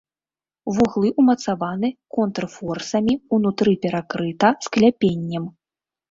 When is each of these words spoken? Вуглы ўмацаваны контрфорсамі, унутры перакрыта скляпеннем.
Вуглы 0.75 1.09
ўмацаваны 1.23 1.89
контрфорсамі, 2.15 3.13
унутры 3.35 3.73
перакрыта 3.83 4.49
скляпеннем. 4.67 5.45